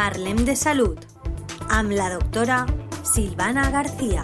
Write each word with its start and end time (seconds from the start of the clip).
Parlem 0.00 0.46
de 0.46 0.54
Salud 0.56 0.96
amb 1.68 1.90
la 1.92 2.06
doctora 2.08 2.62
Silvana 3.04 3.68
García. 3.68 4.22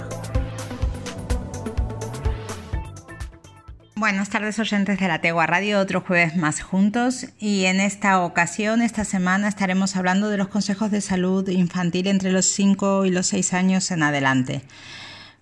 Buenas 3.94 4.30
tardes 4.30 4.58
oyentes 4.58 4.98
de 4.98 5.06
la 5.06 5.20
Tegua 5.20 5.44
Radio, 5.46 5.78
otro 5.78 6.00
jueves 6.00 6.34
más 6.34 6.62
juntos 6.62 7.26
y 7.38 7.66
en 7.66 7.80
esta 7.80 8.20
ocasión, 8.24 8.80
esta 8.80 9.04
semana, 9.04 9.48
estaremos 9.48 9.96
hablando 9.96 10.30
de 10.30 10.38
los 10.38 10.48
consejos 10.48 10.90
de 10.90 11.02
salud 11.02 11.46
infantil 11.50 12.06
entre 12.06 12.32
los 12.32 12.46
5 12.46 13.04
y 13.04 13.10
los 13.10 13.26
6 13.26 13.52
años 13.52 13.90
en 13.90 14.02
adelante. 14.02 14.62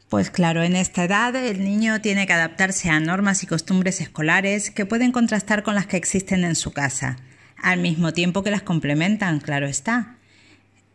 Pues 0.09 0.33
claro, 0.33 0.65
en 0.65 0.75
esta 0.75 1.05
edad 1.05 1.37
el 1.37 1.63
niño 1.63 2.01
tiene 2.01 2.27
que 2.27 2.33
adaptarse 2.33 2.91
a 2.91 2.99
normas 2.99 3.45
y 3.45 3.47
costumbres 3.47 4.01
escolares 4.01 4.73
que 4.73 4.85
pueden 4.85 5.13
contrastar 5.13 5.63
con 5.63 5.77
las 5.77 5.87
que 5.87 5.97
existen 5.97 6.43
en 6.43 6.57
su 6.57 6.73
casa, 6.73 7.19
al 7.57 7.79
mismo 7.79 8.13
tiempo 8.13 8.43
que 8.43 8.51
las 8.51 8.63
complementan, 8.63 9.39
claro 9.39 9.69
está. 9.69 10.17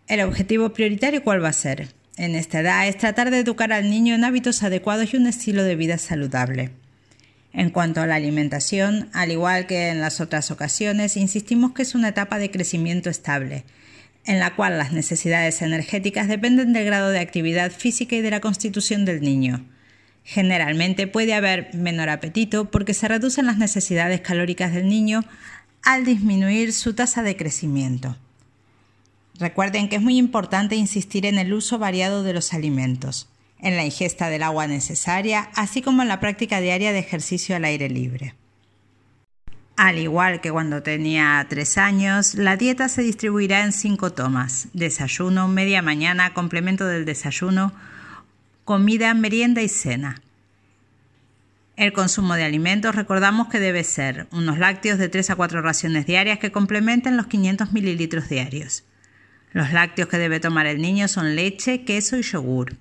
¿El 0.09 0.21
objetivo 0.21 0.73
prioritario 0.73 1.23
cuál 1.23 1.43
va 1.43 1.49
a 1.49 1.53
ser? 1.53 1.89
En 2.17 2.33
esta 2.33 2.61
edad 2.61 2.87
es 2.87 2.97
tratar 2.97 3.29
de 3.29 3.37
educar 3.37 3.71
al 3.71 3.91
niño 3.91 4.15
en 4.15 4.23
hábitos 4.23 4.63
adecuados 4.63 5.13
y 5.13 5.17
un 5.17 5.27
estilo 5.27 5.63
de 5.63 5.75
vida 5.75 5.99
saludable. 5.99 6.71
En 7.53 7.69
cuanto 7.69 8.01
a 8.01 8.07
la 8.07 8.15
alimentación, 8.15 9.11
al 9.13 9.29
igual 9.29 9.67
que 9.67 9.89
en 9.89 10.01
las 10.01 10.19
otras 10.19 10.49
ocasiones, 10.49 11.15
insistimos 11.15 11.73
que 11.73 11.83
es 11.83 11.93
una 11.93 12.07
etapa 12.07 12.39
de 12.39 12.49
crecimiento 12.49 13.11
estable, 13.11 13.65
en 14.25 14.39
la 14.39 14.55
cual 14.55 14.79
las 14.79 14.93
necesidades 14.93 15.61
energéticas 15.61 16.27
dependen 16.27 16.73
del 16.73 16.87
grado 16.87 17.11
de 17.11 17.19
actividad 17.19 17.71
física 17.71 18.15
y 18.15 18.21
de 18.21 18.31
la 18.31 18.41
constitución 18.41 19.05
del 19.05 19.21
niño. 19.21 19.63
Generalmente 20.23 21.05
puede 21.05 21.35
haber 21.35 21.75
menor 21.75 22.09
apetito 22.09 22.71
porque 22.71 22.95
se 22.95 23.07
reducen 23.07 23.45
las 23.45 23.59
necesidades 23.59 24.21
calóricas 24.21 24.73
del 24.73 24.89
niño 24.89 25.23
al 25.83 26.03
disminuir 26.03 26.73
su 26.73 26.95
tasa 26.95 27.21
de 27.21 27.37
crecimiento. 27.37 28.17
Recuerden 29.39 29.87
que 29.87 29.95
es 29.95 30.01
muy 30.01 30.17
importante 30.17 30.75
insistir 30.75 31.25
en 31.25 31.39
el 31.39 31.53
uso 31.53 31.79
variado 31.79 32.23
de 32.23 32.33
los 32.33 32.53
alimentos 32.53 33.29
en 33.61 33.75
la 33.75 33.85
ingesta 33.85 34.29
del 34.29 34.43
agua 34.43 34.67
necesaria, 34.67 35.49
así 35.53 35.81
como 35.81 36.01
en 36.01 36.07
la 36.07 36.19
práctica 36.19 36.61
diaria 36.61 36.93
de 36.93 36.99
ejercicio 36.99 37.55
al 37.55 37.65
aire 37.65 37.89
libre. 37.89 38.35
Al 39.75 39.97
igual 39.97 40.41
que 40.41 40.51
cuando 40.51 40.83
tenía 40.83 41.45
tres 41.49 41.77
años, 41.77 42.35
la 42.35 42.57
dieta 42.57 42.89
se 42.89 43.01
distribuirá 43.01 43.63
en 43.63 43.71
cinco 43.71 44.11
tomas: 44.11 44.67
desayuno, 44.73 45.47
media 45.47 45.81
mañana, 45.81 46.33
complemento 46.33 46.85
del 46.85 47.05
desayuno, 47.05 47.73
comida, 48.65 49.13
merienda 49.13 49.61
y 49.61 49.69
cena. 49.69 50.21
El 51.77 51.93
consumo 51.93 52.35
de 52.35 52.43
alimentos 52.43 52.93
recordamos 52.93 53.47
que 53.47 53.61
debe 53.61 53.85
ser 53.85 54.27
unos 54.31 54.59
lácteos 54.59 54.99
de 54.99 55.07
3 55.07 55.29
a 55.29 55.35
4 55.37 55.61
raciones 55.61 56.05
diarias 56.05 56.39
que 56.39 56.51
complementen 56.51 57.15
los 57.15 57.27
500 57.27 57.71
mililitros 57.71 58.27
diarios. 58.27 58.83
Los 59.51 59.73
lácteos 59.73 60.09
que 60.09 60.17
debe 60.17 60.39
tomar 60.39 60.67
el 60.67 60.81
niño 60.81 61.07
son 61.07 61.35
leche, 61.35 61.83
queso 61.83 62.17
y 62.17 62.21
yogur 62.21 62.75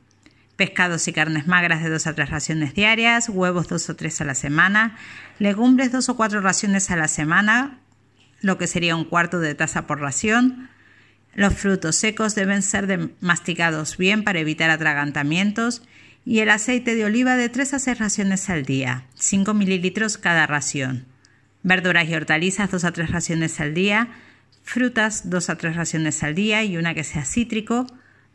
pescados 0.59 1.07
y 1.07 1.13
carnes 1.13 1.47
magras 1.47 1.85
de 1.85 1.89
2 1.89 2.09
a 2.09 2.15
3 2.17 2.31
raciones 2.31 2.75
diarias, 2.75 3.29
huevos 3.29 3.69
2 3.69 3.91
o 3.91 3.95
3 3.95 4.23
a 4.23 4.25
la 4.25 4.35
semana, 4.35 4.99
legumbres 5.39 5.93
2 5.93 6.09
o 6.09 6.17
4 6.17 6.41
raciones 6.41 6.91
a 6.91 6.97
la 6.97 7.07
semana, 7.07 7.79
lo 8.41 8.59
que 8.59 8.67
sería 8.67 8.97
un 8.97 9.05
cuarto 9.05 9.39
de 9.39 9.55
taza 9.55 9.87
por 9.87 10.01
ración. 10.01 10.69
Los 11.33 11.55
frutos 11.55 11.95
secos 11.95 12.35
deben 12.35 12.63
ser 12.63 13.11
masticados 13.21 13.97
bien 13.99 14.25
para 14.25 14.41
evitar 14.41 14.69
atragantamientos 14.71 15.83
y 16.25 16.41
el 16.41 16.51
aceite 16.51 16.97
de 16.97 17.05
oliva 17.05 17.37
de 17.37 17.49
3 17.49 17.75
a 17.75 17.79
6 17.79 17.99
raciones 18.01 18.51
al 18.51 18.65
día, 18.65 19.05
5 19.15 19.55
mililitros 19.55 20.19
cada 20.19 20.49
ración. 20.49 21.07
Verduras 21.63 22.09
y 22.09 22.17
hortalizas 22.17 22.69
2 22.69 22.83
a 22.83 22.91
3 22.91 23.13
raciones 23.13 23.61
al 23.61 23.75
día, 23.75 24.09
frutas 24.69 25.31
2 25.31 25.51
a 25.51 25.57
3 25.57 25.77
raciones 25.77 26.23
al 26.23 26.35
día 26.35 26.63
y 26.63 26.77
una 26.77 26.93
que 26.93 27.03
sea 27.03 27.25
cítrico, 27.25 27.87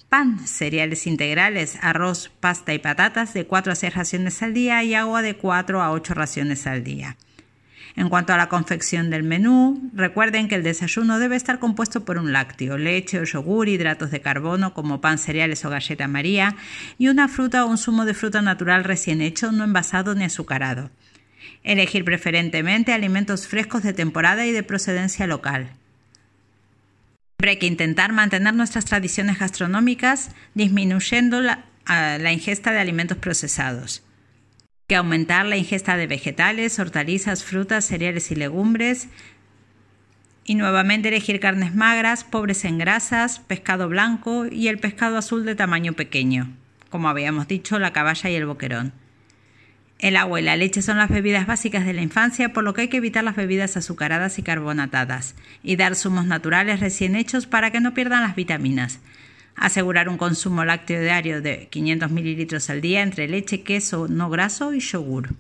pan, 0.10 0.40
cereales 0.48 1.06
integrales, 1.06 1.78
arroz, 1.82 2.32
pasta 2.40 2.74
y 2.74 2.80
patatas 2.80 3.36
de 3.36 3.46
4 3.46 3.72
a 3.72 3.76
6 3.76 3.94
raciones 3.94 4.42
al 4.42 4.54
día 4.54 4.84
y 4.84 4.96
agua 4.96 5.22
de 5.22 5.36
4 5.36 5.82
a 5.82 5.92
8 5.92 6.14
raciones 6.16 6.66
al 6.66 6.84
día. 6.84 7.18
En 7.96 8.10
cuanto 8.10 8.34
a 8.34 8.38
la 8.38 8.50
confección 8.50 9.12
del 9.12 9.22
menú, 9.22 9.92
recuerden 9.94 10.48
que 10.48 10.56
el 10.56 10.64
desayuno 10.64 11.20
debe 11.20 11.36
estar 11.36 11.60
compuesto 11.60 12.04
por 12.04 12.18
un 12.18 12.34
lácteo, 12.34 12.80
leche 12.80 13.20
o 13.20 13.24
yogur, 13.24 13.70
hidratos 13.70 14.10
de 14.10 14.22
carbono 14.22 14.74
como 14.74 15.00
pan, 15.02 15.20
cereales 15.20 15.64
o 15.66 15.70
galleta 15.70 16.08
María 16.08 16.56
y 16.98 17.10
una 17.10 17.28
fruta 17.28 17.64
o 17.64 17.70
un 17.70 17.78
zumo 17.78 18.06
de 18.06 18.16
fruta 18.16 18.42
natural 18.42 18.84
recién 18.84 19.22
hecho, 19.22 19.52
no 19.52 19.64
envasado 19.64 20.16
ni 20.16 20.24
azucarado. 20.24 20.90
Elegir 21.64 22.04
preferentemente 22.04 22.92
alimentos 22.92 23.48
frescos 23.48 23.84
de 23.84 23.94
temporada 23.94 24.48
y 24.48 24.52
de 24.52 24.64
procedencia 24.64 25.28
local. 25.28 25.70
Siempre 27.34 27.52
hay 27.52 27.58
que 27.58 27.66
intentar 27.68 28.14
mantener 28.14 28.54
nuestras 28.54 28.86
tradiciones 28.86 29.40
gastronómicas 29.40 30.32
disminuyendo 30.54 31.42
la, 31.42 31.66
la 31.88 32.32
ingesta 32.32 32.72
de 32.72 32.80
alimentos 32.80 33.18
procesados. 33.18 34.04
Hay 34.62 34.88
que 34.88 34.96
aumentar 34.96 35.46
la 35.46 35.58
ingesta 35.58 35.98
de 35.98 36.08
vegetales, 36.08 36.80
hortalizas, 36.80 37.44
frutas, 37.44 37.86
cereales 37.86 38.32
y 38.32 38.36
legumbres. 38.36 39.10
Y 40.46 40.56
nuevamente 40.56 41.10
elegir 41.10 41.40
carnes 41.40 41.74
magras, 41.74 42.24
pobres 42.24 42.64
en 42.66 42.78
grasas, 42.78 43.40
pescado 43.40 43.90
blanco 43.90 44.46
y 44.46 44.68
el 44.68 44.80
pescado 44.80 45.18
azul 45.18 45.44
de 45.46 45.56
tamaño 45.56 45.94
pequeño, 45.94 46.56
como 46.90 47.10
habíamos 47.10 47.48
dicho, 47.48 47.80
la 47.80 47.94
caballa 47.94 48.30
y 48.30 48.36
el 48.36 48.46
boquerón. 48.46 49.03
El 50.04 50.18
agua 50.18 50.42
y 50.42 50.44
la 50.44 50.58
leche 50.58 50.82
son 50.82 50.98
las 50.98 51.10
bebidas 51.10 51.48
básicas 51.48 51.86
de 51.86 51.94
la 51.94 52.02
infancia, 52.02 52.52
por 52.52 52.66
lo 52.66 52.74
que 52.74 52.82
hay 52.82 52.88
que 52.90 52.98
evitar 52.98 53.24
las 53.24 53.38
bebidas 53.38 53.78
azucaradas 53.78 54.38
y 54.38 54.44
carbonatadas, 54.44 55.34
y 55.64 55.78
dar 55.78 55.96
zumos 55.96 56.26
naturales 56.26 56.82
recién 56.82 57.16
hechos 57.16 57.48
para 57.48 57.72
que 57.72 57.80
no 57.80 57.94
pierdan 57.94 58.24
las 58.24 58.36
vitaminas. 58.36 59.00
Asegurar 59.56 60.10
un 60.10 60.18
consumo 60.18 60.66
lácteo 60.66 61.00
diario 61.00 61.42
de 61.42 61.70
500 61.70 62.12
mililitros 62.12 62.70
al 62.70 62.82
día 62.82 63.02
entre 63.02 63.30
leche, 63.30 63.62
queso 63.62 64.10
no 64.10 64.30
graso 64.30 64.74
y 64.74 64.82
yogur. 64.82 65.36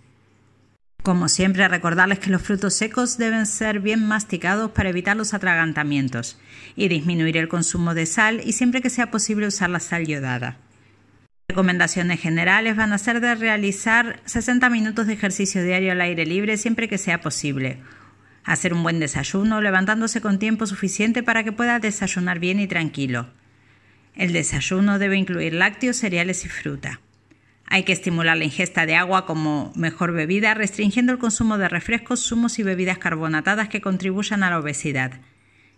Como 1.03 1.27
siempre, 1.27 1.67
recordarles 1.67 2.19
que 2.19 2.29
los 2.29 2.41
frutos 2.41 2.73
secos 2.73 3.17
deben 3.17 3.45
ser 3.45 3.81
bien 3.81 4.07
masticados 4.07 4.71
para 4.71 4.87
evitar 4.87 5.17
los 5.17 5.33
atragantamientos 5.33 6.37
y 6.77 6.87
disminuir 6.87 7.35
el 7.35 7.49
consumo 7.49 7.93
de 7.93 8.05
sal 8.05 8.39
y 8.45 8.53
siempre 8.53 8.81
que 8.81 8.89
sea 8.89 9.11
posible 9.11 9.45
usar 9.45 9.69
la 9.69 9.81
sal 9.81 10.07
yodada 10.07 10.57
recomendaciones 11.53 12.19
generales 12.19 12.75
van 12.75 12.93
a 12.93 12.97
ser 12.97 13.21
de 13.21 13.35
realizar 13.35 14.19
60 14.25 14.71
minutos 14.71 15.05
de 15.05 15.13
ejercicio 15.13 15.63
diario 15.63 15.91
al 15.91 16.01
aire 16.01 16.25
libre 16.25 16.57
siempre 16.57 16.89
que 16.89 16.97
sea 16.97 17.21
posible. 17.21 17.77
Hacer 18.43 18.73
un 18.73 18.81
buen 18.81 18.99
desayuno, 18.99 19.61
levantándose 19.61 20.19
con 20.19 20.39
tiempo 20.39 20.65
suficiente 20.65 21.21
para 21.21 21.43
que 21.43 21.51
pueda 21.51 21.77
desayunar 21.77 22.39
bien 22.39 22.59
y 22.59 22.65
tranquilo. 22.65 23.27
El 24.15 24.33
desayuno 24.33 24.97
debe 24.97 25.15
incluir 25.15 25.53
lácteos, 25.53 25.97
cereales 25.97 26.43
y 26.43 26.49
fruta. 26.49 27.01
Hay 27.67 27.83
que 27.83 27.93
estimular 27.93 28.35
la 28.35 28.45
ingesta 28.45 28.87
de 28.87 28.95
agua 28.95 29.27
como 29.27 29.71
mejor 29.75 30.11
bebida, 30.11 30.55
restringiendo 30.55 31.11
el 31.11 31.19
consumo 31.19 31.59
de 31.59 31.69
refrescos, 31.69 32.27
zumos 32.27 32.57
y 32.57 32.63
bebidas 32.63 32.97
carbonatadas 32.97 33.69
que 33.69 33.79
contribuyan 33.79 34.41
a 34.41 34.49
la 34.49 34.57
obesidad. 34.57 35.21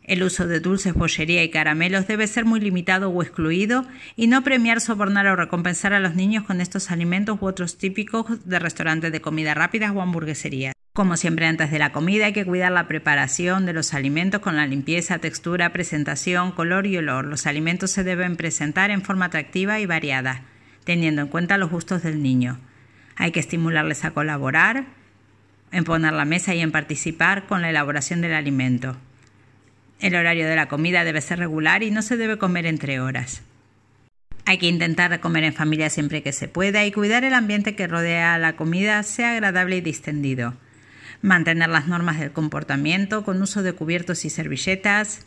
El 0.05 0.21
uso 0.21 0.45
de 0.45 0.59
dulces, 0.59 0.93
bollería 0.93 1.43
y 1.43 1.49
caramelos 1.49 2.05
debe 2.05 2.27
ser 2.27 2.45
muy 2.45 2.59
limitado 2.59 3.09
o 3.09 3.23
excluido 3.23 3.87
y 4.15 4.27
no 4.27 4.43
premiar, 4.43 4.79
sobornar 4.79 5.25
o 5.25 5.35
recompensar 5.35 5.93
a 5.93 5.99
los 5.99 6.13
niños 6.13 6.43
con 6.43 6.61
estos 6.61 6.91
alimentos 6.91 7.39
u 7.41 7.45
otros 7.45 7.79
típicos 7.79 8.47
de 8.47 8.59
restaurantes 8.59 9.11
de 9.11 9.21
comida 9.21 9.55
rápida 9.55 9.91
o 9.91 10.01
hamburgueserías. 10.01 10.75
Como 10.93 11.17
siempre 11.17 11.47
antes 11.47 11.71
de 11.71 11.79
la 11.79 11.91
comida 11.91 12.27
hay 12.27 12.33
que 12.33 12.45
cuidar 12.45 12.71
la 12.71 12.87
preparación 12.87 13.65
de 13.65 13.73
los 13.73 13.95
alimentos 13.95 14.41
con 14.41 14.55
la 14.55 14.67
limpieza, 14.67 15.17
textura, 15.17 15.73
presentación, 15.73 16.51
color 16.51 16.85
y 16.85 16.97
olor. 16.97 17.25
Los 17.25 17.47
alimentos 17.47 17.89
se 17.89 18.03
deben 18.03 18.35
presentar 18.35 18.91
en 18.91 19.01
forma 19.01 19.25
atractiva 19.25 19.79
y 19.79 19.87
variada, 19.87 20.43
teniendo 20.83 21.23
en 21.23 21.29
cuenta 21.29 21.57
los 21.57 21.71
gustos 21.71 22.03
del 22.03 22.21
niño. 22.21 22.59
Hay 23.15 23.31
que 23.31 23.39
estimularles 23.39 24.05
a 24.05 24.11
colaborar, 24.11 24.85
en 25.71 25.83
poner 25.83 26.13
la 26.13 26.25
mesa 26.25 26.53
y 26.53 26.61
en 26.61 26.71
participar 26.71 27.47
con 27.47 27.63
la 27.63 27.71
elaboración 27.71 28.21
del 28.21 28.35
alimento. 28.35 28.95
El 29.99 30.15
horario 30.15 30.47
de 30.47 30.55
la 30.55 30.67
comida 30.67 31.03
debe 31.03 31.21
ser 31.21 31.39
regular 31.39 31.81
y 31.83 31.91
no 31.91 32.01
se 32.01 32.17
debe 32.17 32.37
comer 32.37 32.65
entre 32.65 32.99
horas. 32.99 33.41
Hay 34.47 34.59
que 34.59 34.67
intentar 34.67 35.19
comer 35.21 35.43
en 35.43 35.53
familia 35.53 35.89
siempre 35.89 36.21
que 36.21 36.31
se 36.31 36.47
pueda 36.47 36.85
y 36.85 36.91
cuidar 36.91 37.23
el 37.23 37.33
ambiente 37.33 37.75
que 37.75 37.87
rodea 37.87 38.37
la 38.37 38.55
comida 38.55 39.01
sea 39.01 39.31
agradable 39.31 39.77
y 39.77 39.81
distendido. 39.81 40.53
Mantener 41.21 41.69
las 41.69 41.87
normas 41.87 42.19
del 42.19 42.31
comportamiento 42.31 43.23
con 43.23 43.41
uso 43.41 43.63
de 43.63 43.73
cubiertos 43.73 44.23
y 44.25 44.29
servilletas. 44.29 45.25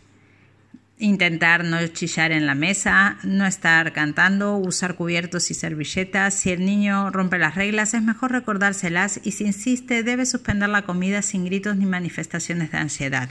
Intentar 1.01 1.65
no 1.65 1.85
chillar 1.89 2.31
en 2.31 2.47
la 2.47 2.55
mesa, 2.55 3.19
no 3.25 3.47
estar 3.47 3.93
cantando, 3.93 4.57
usar 4.57 4.95
cubiertos 4.95 5.51
y 5.51 5.55
servilletas. 5.55 6.35
Si 6.35 6.51
el 6.51 6.65
niño 6.65 7.11
rompe 7.11 7.39
las 7.39 7.57
reglas, 7.57 7.95
es 7.95 8.03
mejor 8.03 8.31
recordárselas 8.31 9.21
y 9.25 9.33
si 9.33 9.45
insiste, 9.45 10.05
debe 10.05 10.27
suspender 10.27 10.69
la 10.69 10.83
comida 10.83 11.23
sin 11.23 11.45
gritos 11.45 11.77
ni 11.77 11.87
manifestaciones 11.87 12.71
de 12.71 12.79
ansiedad. 12.79 13.31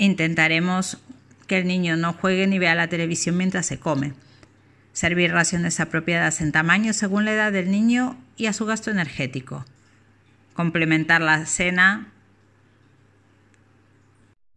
Intentaremos 0.00 0.96
que 1.46 1.58
el 1.58 1.66
niño 1.66 1.94
no 1.98 2.14
juegue 2.14 2.46
ni 2.46 2.58
vea 2.58 2.74
la 2.74 2.88
televisión 2.88 3.36
mientras 3.36 3.66
se 3.66 3.78
come. 3.78 4.14
Servir 4.94 5.30
raciones 5.30 5.78
apropiadas 5.78 6.40
en 6.40 6.52
tamaño 6.52 6.94
según 6.94 7.26
la 7.26 7.34
edad 7.34 7.52
del 7.52 7.70
niño 7.70 8.16
y 8.38 8.46
a 8.46 8.54
su 8.54 8.64
gasto 8.64 8.90
energético. 8.90 9.66
Complementar 10.54 11.20
la 11.20 11.44
cena 11.44 12.08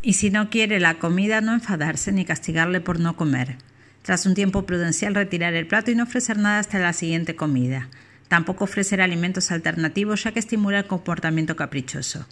Y 0.02 0.14
si 0.14 0.30
no 0.30 0.50
quiere 0.50 0.80
la 0.80 0.94
comida, 0.94 1.42
no 1.42 1.52
enfadarse 1.52 2.14
ni 2.14 2.24
castigarle 2.24 2.80
por 2.80 3.02
no 3.02 3.18
comer. 3.18 3.58
Tras 4.02 4.26
un 4.26 4.36
tiempo 4.36 4.66
prudencial, 4.66 5.14
retirar 5.14 5.56
el 5.56 5.68
plato 5.68 5.92
y 5.92 5.96
no 5.96 6.04
ofrecer 6.04 6.38
nada 6.38 6.60
hasta 6.60 6.80
la 6.80 6.94
siguiente 6.94 7.36
comida. 7.36 7.90
Tampoco 8.30 8.64
ofrecer 8.64 9.02
alimentos 9.02 9.52
alternativos 9.52 10.24
ya 10.24 10.32
que 10.32 10.40
estimula 10.40 10.80
el 10.80 10.88
comportamiento 10.88 11.58
caprichoso. 11.58 12.26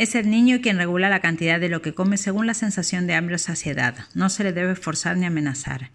Es 0.00 0.14
el 0.14 0.30
niño 0.30 0.62
quien 0.62 0.78
regula 0.78 1.10
la 1.10 1.20
cantidad 1.20 1.60
de 1.60 1.68
lo 1.68 1.82
que 1.82 1.92
come 1.92 2.16
según 2.16 2.46
la 2.46 2.54
sensación 2.54 3.06
de 3.06 3.12
hambre 3.12 3.34
o 3.34 3.38
saciedad. 3.38 4.06
No 4.14 4.30
se 4.30 4.44
le 4.44 4.54
debe 4.54 4.74
forzar 4.74 5.18
ni 5.18 5.26
amenazar. 5.26 5.90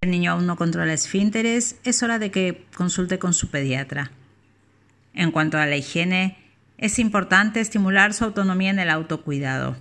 El 0.00 0.10
niño 0.10 0.32
aún 0.32 0.48
no 0.48 0.56
controla 0.56 0.92
esfínteres, 0.92 1.76
es 1.84 2.02
hora 2.02 2.18
de 2.18 2.32
que 2.32 2.66
consulte 2.74 3.20
con 3.20 3.32
su 3.32 3.48
pediatra. 3.48 4.10
En 5.12 5.30
cuanto 5.30 5.56
a 5.56 5.66
la 5.66 5.76
higiene, 5.76 6.36
es 6.76 6.98
importante 6.98 7.60
estimular 7.60 8.12
su 8.12 8.24
autonomía 8.24 8.70
en 8.70 8.80
el 8.80 8.90
autocuidado. 8.90 9.76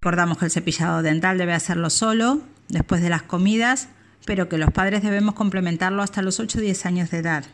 Recordamos 0.00 0.38
que 0.38 0.46
el 0.46 0.50
cepillado 0.50 1.02
dental 1.02 1.36
debe 1.36 1.52
hacerlo 1.52 1.90
solo, 1.90 2.40
después 2.70 3.02
de 3.02 3.10
las 3.10 3.20
comidas, 3.20 3.90
pero 4.24 4.48
que 4.48 4.56
los 4.56 4.70
padres 4.70 5.02
debemos 5.02 5.34
complementarlo 5.34 6.02
hasta 6.02 6.22
los 6.22 6.40
8 6.40 6.56
o 6.56 6.62
10 6.62 6.86
años 6.86 7.10
de 7.10 7.18
edad. 7.18 7.44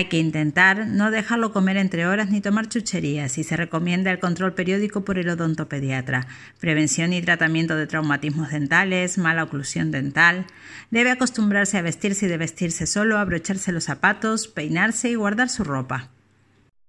Hay 0.00 0.06
que 0.06 0.16
intentar 0.16 0.86
no 0.86 1.10
dejarlo 1.10 1.52
comer 1.52 1.76
entre 1.76 2.06
horas 2.06 2.30
ni 2.30 2.40
tomar 2.40 2.70
chucherías 2.70 3.36
y 3.36 3.44
se 3.44 3.54
recomienda 3.54 4.10
el 4.10 4.18
control 4.18 4.54
periódico 4.54 5.04
por 5.04 5.18
el 5.18 5.28
odontopediatra, 5.28 6.26
prevención 6.58 7.12
y 7.12 7.20
tratamiento 7.20 7.76
de 7.76 7.86
traumatismos 7.86 8.50
dentales, 8.50 9.18
mala 9.18 9.44
oclusión 9.44 9.90
dental. 9.90 10.46
Debe 10.90 11.10
acostumbrarse 11.10 11.76
a 11.76 11.82
vestirse 11.82 12.24
y 12.24 12.28
de 12.30 12.38
vestirse 12.38 12.86
solo, 12.86 13.18
abrocharse 13.18 13.72
los 13.72 13.84
zapatos, 13.84 14.48
peinarse 14.48 15.10
y 15.10 15.16
guardar 15.16 15.50
su 15.50 15.64
ropa. 15.64 16.08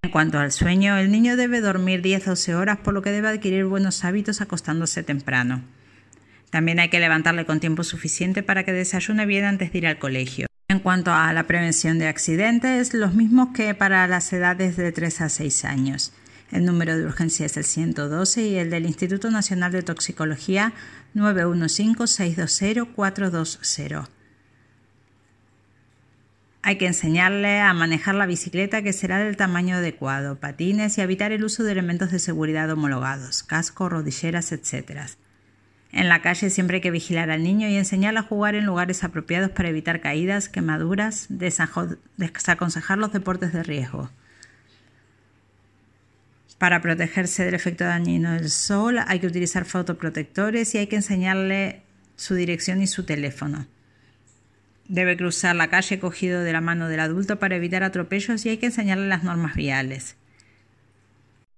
En 0.03 0.11
cuanto 0.11 0.39
al 0.39 0.53
sueño, 0.53 0.95
el 0.95 1.11
niño 1.11 1.35
debe 1.35 1.59
dormir 1.59 2.01
10-12 2.01 2.53
horas, 2.53 2.77
por 2.77 2.93
lo 2.93 3.01
que 3.01 3.11
debe 3.11 3.27
adquirir 3.27 3.65
buenos 3.65 4.05
hábitos 4.05 4.39
acostándose 4.39 5.03
temprano. 5.03 5.65
También 6.49 6.79
hay 6.79 6.87
que 6.87 7.01
levantarle 7.01 7.45
con 7.45 7.59
tiempo 7.59 7.83
suficiente 7.83 8.41
para 8.41 8.63
que 8.63 8.71
desayune 8.71 9.25
bien 9.25 9.43
antes 9.43 9.73
de 9.73 9.79
ir 9.79 9.87
al 9.87 9.99
colegio. 9.99 10.47
En 10.71 10.79
cuanto 10.79 11.11
a 11.11 11.31
la 11.33 11.45
prevención 11.47 11.99
de 11.99 12.07
accidentes, 12.07 12.93
los 12.93 13.13
mismos 13.13 13.49
que 13.53 13.75
para 13.75 14.07
las 14.07 14.31
edades 14.31 14.77
de 14.77 14.93
3 14.93 15.19
a 15.19 15.27
6 15.27 15.65
años. 15.65 16.13
El 16.49 16.63
número 16.63 16.97
de 16.97 17.03
urgencia 17.03 17.45
es 17.45 17.57
el 17.57 17.65
112 17.65 18.43
y 18.43 18.55
el 18.55 18.69
del 18.69 18.85
Instituto 18.85 19.29
Nacional 19.29 19.73
de 19.73 19.81
Toxicología 19.81 20.71
915-620-420. 21.13 24.07
Hay 26.61 26.77
que 26.77 26.87
enseñarle 26.87 27.59
a 27.59 27.73
manejar 27.73 28.15
la 28.15 28.25
bicicleta 28.25 28.81
que 28.81 28.93
será 28.93 29.19
del 29.19 29.35
tamaño 29.35 29.75
adecuado, 29.75 30.39
patines 30.39 30.97
y 30.97 31.01
evitar 31.01 31.33
el 31.33 31.43
uso 31.43 31.65
de 31.65 31.73
elementos 31.73 32.11
de 32.11 32.19
seguridad 32.19 32.71
homologados, 32.71 33.43
casco, 33.43 33.89
rodilleras, 33.89 34.53
etc. 34.53 35.01
En 35.91 36.07
la 36.07 36.21
calle 36.21 36.49
siempre 36.49 36.75
hay 36.77 36.81
que 36.81 36.91
vigilar 36.91 37.29
al 37.31 37.43
niño 37.43 37.67
y 37.67 37.75
enseñarle 37.75 38.19
a 38.19 38.23
jugar 38.23 38.55
en 38.55 38.65
lugares 38.65 39.03
apropiados 39.03 39.51
para 39.51 39.69
evitar 39.69 39.99
caídas, 39.99 40.47
quemaduras, 40.47 41.27
desaconsejar 41.29 42.97
los 42.97 43.11
deportes 43.11 43.51
de 43.51 43.63
riesgo. 43.63 44.09
Para 46.57 46.81
protegerse 46.81 47.43
del 47.43 47.55
efecto 47.55 47.83
dañino 47.83 48.33
del 48.33 48.49
sol 48.49 48.99
hay 49.05 49.19
que 49.19 49.27
utilizar 49.27 49.65
fotoprotectores 49.65 50.73
y 50.75 50.77
hay 50.77 50.87
que 50.87 50.97
enseñarle 50.97 51.81
su 52.15 52.35
dirección 52.35 52.81
y 52.81 52.87
su 52.87 53.03
teléfono. 53.03 53.65
Debe 54.87 55.17
cruzar 55.17 55.55
la 55.55 55.69
calle 55.69 55.99
cogido 55.99 56.41
de 56.41 56.53
la 56.53 56.61
mano 56.61 56.87
del 56.87 56.99
adulto 56.99 57.39
para 57.39 57.55
evitar 57.55 57.83
atropellos 57.83 58.45
y 58.45 58.49
hay 58.49 58.57
que 58.57 58.67
enseñarle 58.67 59.07
las 59.07 59.23
normas 59.23 59.55
viales. 59.55 60.15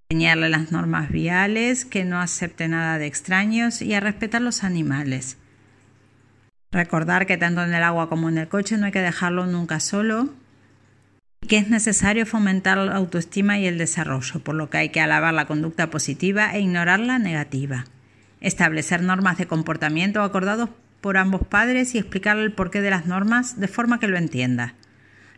Enseñarle 0.08 0.48
las 0.48 0.70
normas 0.70 1.10
viales, 1.10 1.84
que 1.84 2.04
no 2.04 2.20
acepte 2.20 2.68
nada 2.68 2.98
de 2.98 3.06
extraños 3.06 3.82
y 3.82 3.94
a 3.94 4.00
respetar 4.00 4.42
los 4.42 4.62
animales. 4.62 5.38
Recordar 6.70 7.26
que 7.26 7.36
tanto 7.36 7.62
en 7.62 7.72
el 7.72 7.82
agua 7.82 8.08
como 8.08 8.28
en 8.28 8.38
el 8.38 8.48
coche 8.48 8.76
no 8.76 8.86
hay 8.86 8.92
que 8.92 9.00
dejarlo 9.00 9.46
nunca 9.46 9.80
solo, 9.80 10.28
que 11.48 11.58
es 11.58 11.68
necesario 11.68 12.26
fomentar 12.26 12.78
la 12.78 12.96
autoestima 12.96 13.58
y 13.58 13.66
el 13.66 13.78
desarrollo, 13.78 14.40
por 14.40 14.54
lo 14.54 14.70
que 14.70 14.78
hay 14.78 14.88
que 14.88 15.00
alabar 15.00 15.34
la 15.34 15.46
conducta 15.46 15.90
positiva 15.90 16.54
e 16.54 16.60
ignorar 16.60 17.00
la 17.00 17.18
negativa. 17.18 17.84
Establecer 18.40 19.02
normas 19.02 19.38
de 19.38 19.46
comportamiento 19.46 20.22
acordados 20.22 20.70
por 21.00 21.16
ambos 21.16 21.46
padres 21.46 21.94
y 21.94 21.98
explicarle 21.98 22.44
el 22.44 22.52
porqué 22.52 22.80
de 22.80 22.90
las 22.90 23.06
normas 23.06 23.60
de 23.60 23.68
forma 23.68 24.00
que 24.00 24.08
lo 24.08 24.16
entienda. 24.16 24.74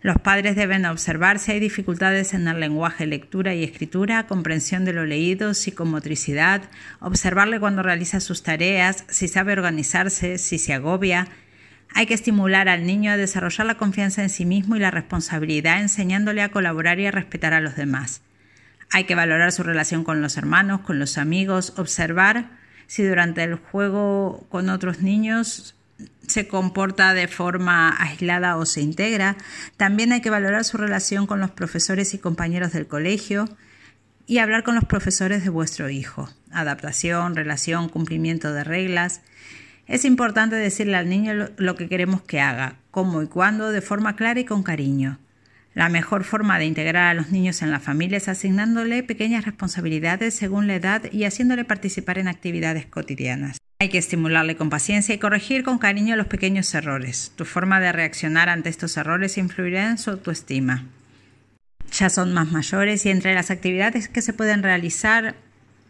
Los 0.06 0.18
padres 0.18 0.54
deben 0.54 0.86
observar 0.86 1.40
si 1.40 1.50
hay 1.50 1.58
dificultades 1.58 2.32
en 2.32 2.46
el 2.46 2.60
lenguaje, 2.60 3.06
lectura 3.06 3.56
y 3.56 3.64
escritura, 3.64 4.28
comprensión 4.28 4.84
de 4.84 4.92
lo 4.92 5.04
leído, 5.04 5.52
psicomotricidad, 5.52 6.62
observarle 7.00 7.58
cuando 7.58 7.82
realiza 7.82 8.20
sus 8.20 8.44
tareas, 8.44 9.04
si 9.08 9.26
sabe 9.26 9.54
organizarse, 9.54 10.38
si 10.38 10.58
se 10.58 10.74
agobia. 10.74 11.26
Hay 11.92 12.06
que 12.06 12.14
estimular 12.14 12.68
al 12.68 12.86
niño 12.86 13.10
a 13.10 13.16
desarrollar 13.16 13.66
la 13.66 13.78
confianza 13.78 14.22
en 14.22 14.30
sí 14.30 14.44
mismo 14.44 14.76
y 14.76 14.78
la 14.78 14.92
responsabilidad, 14.92 15.80
enseñándole 15.80 16.42
a 16.42 16.52
colaborar 16.52 17.00
y 17.00 17.06
a 17.06 17.10
respetar 17.10 17.52
a 17.52 17.60
los 17.60 17.74
demás. 17.74 18.22
Hay 18.92 19.06
que 19.06 19.16
valorar 19.16 19.50
su 19.50 19.64
relación 19.64 20.04
con 20.04 20.22
los 20.22 20.36
hermanos, 20.36 20.82
con 20.82 21.00
los 21.00 21.18
amigos, 21.18 21.74
observar 21.78 22.50
si 22.86 23.02
durante 23.02 23.42
el 23.42 23.56
juego 23.56 24.46
con 24.50 24.68
otros 24.70 25.00
niños 25.00 25.75
se 26.26 26.48
comporta 26.48 27.14
de 27.14 27.28
forma 27.28 27.94
aislada 27.98 28.56
o 28.56 28.66
se 28.66 28.80
integra. 28.80 29.36
También 29.76 30.12
hay 30.12 30.20
que 30.20 30.30
valorar 30.30 30.64
su 30.64 30.76
relación 30.76 31.26
con 31.26 31.40
los 31.40 31.50
profesores 31.50 32.14
y 32.14 32.18
compañeros 32.18 32.72
del 32.72 32.86
colegio 32.86 33.48
y 34.26 34.38
hablar 34.38 34.64
con 34.64 34.74
los 34.74 34.84
profesores 34.84 35.44
de 35.44 35.50
vuestro 35.50 35.88
hijo. 35.88 36.28
Adaptación, 36.50 37.36
relación, 37.36 37.88
cumplimiento 37.88 38.52
de 38.52 38.64
reglas. 38.64 39.20
Es 39.86 40.04
importante 40.04 40.56
decirle 40.56 40.96
al 40.96 41.08
niño 41.08 41.50
lo 41.56 41.76
que 41.76 41.88
queremos 41.88 42.22
que 42.22 42.40
haga, 42.40 42.76
cómo 42.90 43.22
y 43.22 43.28
cuándo, 43.28 43.70
de 43.70 43.80
forma 43.80 44.16
clara 44.16 44.40
y 44.40 44.44
con 44.44 44.64
cariño. 44.64 45.18
La 45.74 45.88
mejor 45.90 46.24
forma 46.24 46.58
de 46.58 46.64
integrar 46.64 47.04
a 47.04 47.14
los 47.14 47.30
niños 47.30 47.60
en 47.62 47.70
la 47.70 47.80
familia 47.80 48.16
es 48.16 48.28
asignándole 48.28 49.02
pequeñas 49.02 49.44
responsabilidades 49.44 50.34
según 50.34 50.66
la 50.66 50.74
edad 50.74 51.02
y 51.12 51.24
haciéndole 51.24 51.64
participar 51.64 52.18
en 52.18 52.28
actividades 52.28 52.86
cotidianas. 52.86 53.58
Hay 53.78 53.90
que 53.90 53.98
estimularle 53.98 54.56
con 54.56 54.70
paciencia 54.70 55.14
y 55.14 55.18
corregir 55.18 55.62
con 55.62 55.78
cariño 55.78 56.16
los 56.16 56.28
pequeños 56.28 56.74
errores. 56.74 57.32
Tu 57.36 57.44
forma 57.44 57.78
de 57.78 57.92
reaccionar 57.92 58.48
ante 58.48 58.70
estos 58.70 58.96
errores 58.96 59.36
influirá 59.36 59.90
en 59.90 59.98
su 59.98 60.10
autoestima. 60.10 60.86
Ya 61.92 62.08
son 62.08 62.32
más 62.32 62.50
mayores 62.50 63.04
y 63.04 63.10
entre 63.10 63.34
las 63.34 63.50
actividades 63.50 64.08
que 64.08 64.22
se 64.22 64.32
pueden 64.32 64.62
realizar 64.62 65.34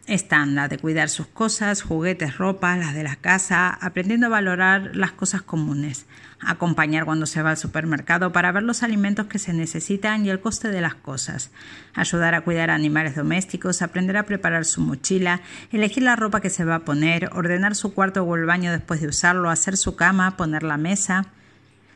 están 0.07 0.55
la 0.55 0.69
de 0.69 0.77
cuidar 0.77 1.09
sus 1.09 1.27
cosas, 1.27 1.81
juguetes, 1.81 2.37
ropa, 2.37 2.75
las 2.77 2.93
de 2.93 3.03
la 3.03 3.17
casa, 3.17 3.69
aprendiendo 3.69 4.27
a 4.27 4.29
valorar 4.29 4.95
las 4.95 5.11
cosas 5.11 5.41
comunes, 5.41 6.05
acompañar 6.39 7.03
cuando 7.03 7.25
se 7.25 7.41
va 7.41 7.51
al 7.51 7.57
supermercado 7.57 8.31
para 8.31 8.53
ver 8.53 8.63
los 8.63 8.83
alimentos 8.83 9.27
que 9.27 9.37
se 9.37 9.53
necesitan 9.53 10.25
y 10.25 10.29
el 10.29 10.39
coste 10.39 10.69
de 10.69 10.79
las 10.79 10.95
cosas, 10.95 11.51
ayudar 11.93 12.35
a 12.35 12.41
cuidar 12.41 12.69
animales 12.69 13.15
domésticos, 13.15 13.81
aprender 13.81 14.15
a 14.15 14.23
preparar 14.23 14.63
su 14.63 14.81
mochila, 14.81 15.41
elegir 15.71 16.03
la 16.03 16.15
ropa 16.15 16.39
que 16.39 16.49
se 16.49 16.63
va 16.63 16.75
a 16.75 16.85
poner, 16.85 17.29
ordenar 17.33 17.75
su 17.75 17.93
cuarto 17.93 18.23
o 18.23 18.35
el 18.35 18.45
baño 18.45 18.71
después 18.71 19.01
de 19.01 19.07
usarlo, 19.07 19.49
hacer 19.49 19.75
su 19.75 19.97
cama, 19.97 20.37
poner 20.37 20.63
la 20.63 20.77
mesa. 20.77 21.25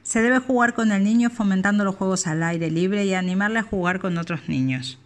Se 0.03 0.21
debe 0.21 0.39
jugar 0.39 0.73
con 0.73 0.91
el 0.91 1.03
niño 1.03 1.29
fomentando 1.29 1.85
los 1.85 1.95
juegos 1.95 2.27
al 2.27 2.43
aire 2.43 2.69
libre 2.69 3.05
y 3.05 3.13
animarle 3.13 3.59
a 3.59 3.63
jugar 3.63 3.99
con 3.99 4.17
otros 4.17 4.49
niños. 4.49 5.00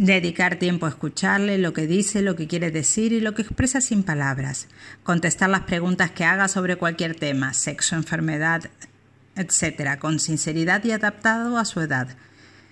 Dedicar 0.00 0.60
tiempo 0.60 0.86
a 0.86 0.90
escucharle 0.90 1.58
lo 1.58 1.72
que 1.72 1.88
dice, 1.88 2.22
lo 2.22 2.36
que 2.36 2.46
quiere 2.46 2.70
decir 2.70 3.12
y 3.12 3.20
lo 3.20 3.34
que 3.34 3.42
expresa 3.42 3.80
sin 3.80 4.04
palabras. 4.04 4.68
Contestar 5.02 5.50
las 5.50 5.62
preguntas 5.62 6.12
que 6.12 6.24
haga 6.24 6.46
sobre 6.46 6.76
cualquier 6.76 7.16
tema, 7.16 7.52
sexo, 7.52 7.96
enfermedad, 7.96 8.70
etc., 9.34 9.98
con 9.98 10.20
sinceridad 10.20 10.84
y 10.84 10.92
adaptado 10.92 11.58
a 11.58 11.64
su 11.64 11.80
edad. 11.80 12.16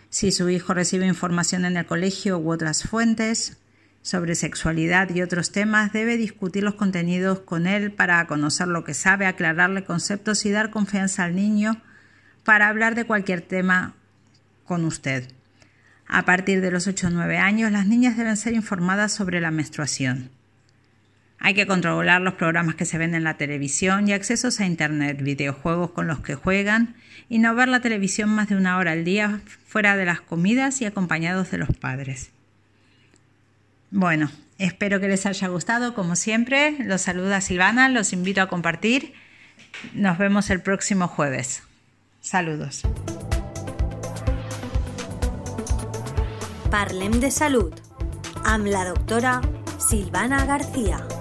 Si 0.09 0.31
su 0.31 0.49
hijo 0.51 0.73
recibe 0.73 1.05
información 1.05 1.65
en 1.65 1.77
el 1.77 1.85
colegio 1.85 2.39
u 2.39 2.53
otras 2.53 2.85
fuentes 2.85 3.57
sobre 4.03 4.37
sexualidad 4.37 5.13
y 5.13 5.21
otros 5.21 5.51
temas, 5.51 5.93
debe 5.93 6.17
discutir 6.17 6.63
los 6.63 6.77
contenidos 6.77 7.41
con 7.41 7.67
él 7.67 7.91
para 7.91 8.25
conocer 8.29 8.69
lo 8.69 8.85
que 8.85 8.95
sabe, 8.95 9.27
aclararle 9.27 9.83
conceptos 9.83 10.47
y 10.47 10.53
dar 10.53 10.71
confianza 10.71 11.25
al 11.25 11.35
niño 11.35 11.83
para 12.45 12.69
hablar 12.69 12.95
de 12.95 13.05
cualquier 13.05 13.41
tema 13.41 13.97
con 14.65 14.85
usted. 14.85 15.29
A 16.09 16.25
partir 16.25 16.61
de 16.61 16.71
los 16.71 16.87
8 16.87 17.09
o 17.09 17.11
9 17.11 17.39
años, 17.39 17.73
las 17.73 17.87
niñas 17.87 18.17
deben 18.17 18.37
ser 18.37 18.55
informadas 18.55 19.13
sobre 19.13 19.41
la 19.41 19.51
menstruación. 19.51 20.31
Hay 21.39 21.55
que 21.55 21.67
controlar 21.67 22.23
los 22.23 22.35
programas 22.35 22.75
que 22.75 22.85
se 22.85 22.99
ven 22.99 23.15
en 23.15 23.25
la 23.25 23.37
televisión 23.37 24.09
y 24.09 24.13
accesos 24.13 24.61
a 24.61 24.67
Internet, 24.67 25.23
videojuegos 25.23 25.91
con 25.91 26.07
los 26.07 26.21
que 26.21 26.35
juegan 26.35 26.95
y 27.29 27.39
no 27.39 27.55
ver 27.55 27.69
la 27.69 27.81
televisión 27.81 28.31
más 28.31 28.49
de 28.49 28.57
una 28.57 28.79
hora 28.79 28.93
al 28.93 29.05
día 29.05 29.41
fuera 29.67 29.97
de 29.97 30.07
las 30.07 30.21
comidas 30.21 30.81
y 30.81 30.87
acompañados 30.87 31.51
de 31.51 31.59
los 31.59 31.77
padres. 31.77 32.31
Bueno, 33.91 34.31
espero 34.59 35.01
que 35.01 35.09
les 35.09 35.27
haya 35.27 35.49
gustado. 35.49 35.95
Como 35.95 36.17
siempre, 36.17 36.77
los 36.81 37.03
saluda 37.03 37.41
Silvana, 37.41 37.89
los 37.89 38.13
invito 38.13 38.41
a 38.41 38.49
compartir. 38.49 39.13
Nos 39.95 40.19
vemos 40.19 40.51
el 40.51 40.61
próximo 40.61 41.09
jueves. 41.09 41.63
Saludos. 42.21 42.83
Parlem 46.71 47.21
de 47.21 47.31
Salud 47.31 47.73
Am 48.45 48.65
la 48.65 48.85
doctora 48.85 49.41
Silvana 49.79 50.45
García. 50.47 51.16